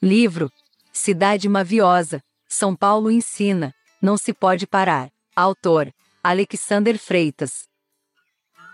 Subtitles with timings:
[0.00, 0.48] Livro
[0.92, 5.10] Cidade Maviosa, São Paulo ensina, não se pode parar.
[5.34, 5.92] Autor
[6.22, 7.66] Alexander Freitas.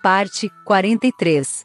[0.02, 1.64] Parte 43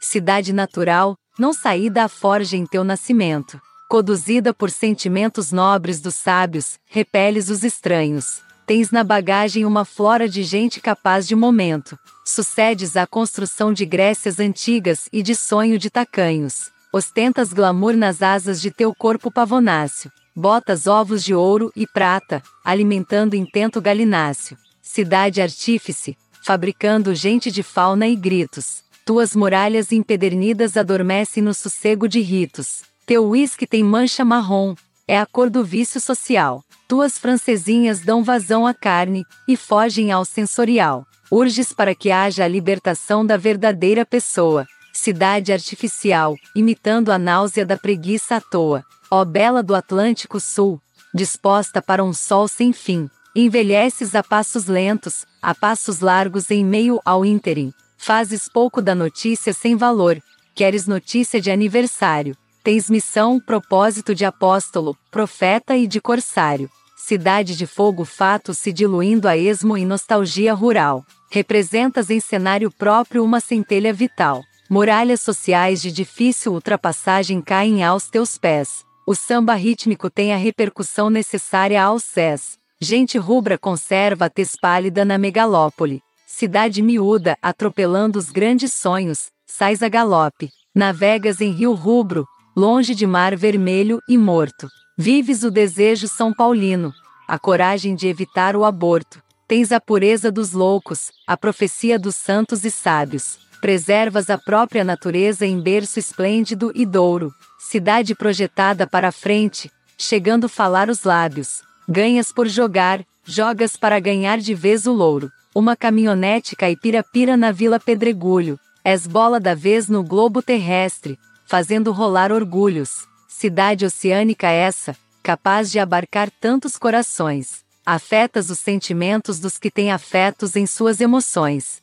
[0.00, 3.60] Cidade natural, não saída à forja em teu nascimento.
[3.88, 8.40] Conduzida por sentimentos nobres dos sábios, repeles os estranhos.
[8.66, 11.98] Tens na bagagem uma flora de gente capaz de momento.
[12.24, 16.70] Sucedes à construção de Grécias antigas e de sonho de tacanhos.
[16.90, 20.10] Ostentas glamour nas asas de teu corpo pavonáceo.
[20.34, 24.56] Botas ovos de ouro e prata, alimentando intento galináceo.
[24.80, 28.82] Cidade artífice, fabricando gente de fauna e gritos.
[29.04, 32.82] Tuas muralhas empedernidas adormecem no sossego de ritos.
[33.04, 34.74] Teu uísque tem mancha marrom,
[35.06, 36.64] é a cor do vício social.
[36.86, 41.06] Tuas francesinhas dão vazão à carne e fogem ao sensorial.
[41.30, 44.66] Urges para que haja a libertação da verdadeira pessoa.
[45.00, 48.84] Cidade artificial, imitando a náusea da preguiça à toa.
[49.08, 50.82] Ó bela do Atlântico Sul,
[51.14, 53.08] disposta para um sol sem fim.
[53.32, 57.72] Envelheces a passos lentos, a passos largos em meio ao ínterim.
[57.96, 60.20] Fazes pouco da notícia sem valor.
[60.52, 62.36] Queres notícia de aniversário.
[62.64, 66.68] Tens missão, propósito de apóstolo, profeta e de corsário.
[66.96, 71.06] Cidade de fogo fato se diluindo a esmo em nostalgia rural.
[71.30, 74.42] Representas em cenário próprio uma centelha vital.
[74.70, 78.84] Muralhas sociais de difícil ultrapassagem caem aos teus pés.
[79.06, 82.58] O samba rítmico tem a repercussão necessária aos cés.
[82.78, 86.02] Gente rubra conserva a tez pálida na megalópole.
[86.26, 90.50] Cidade miúda, atropelando os grandes sonhos, sais a galope.
[90.74, 94.68] Navegas em rio rubro, longe de mar vermelho e morto.
[94.98, 96.92] Vives o desejo São Paulino,
[97.26, 99.22] a coragem de evitar o aborto.
[99.48, 103.47] Tens a pureza dos loucos, a profecia dos santos e sábios.
[103.60, 107.32] Preservas a própria natureza em berço esplêndido e douro.
[107.58, 111.62] Cidade projetada para a frente, chegando falar os lábios.
[111.88, 115.28] Ganhas por jogar, jogas para ganhar de vez o louro.
[115.52, 118.60] Uma caminhonete caipira-pira na Vila Pedregulho.
[118.84, 123.08] És bola da vez no globo terrestre, fazendo rolar orgulhos.
[123.28, 127.64] Cidade oceânica essa, capaz de abarcar tantos corações.
[127.84, 131.82] Afetas os sentimentos dos que têm afetos em suas emoções.